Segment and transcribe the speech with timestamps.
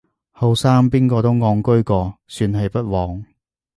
[0.31, 3.23] 後生邊個都戇居過，算係不枉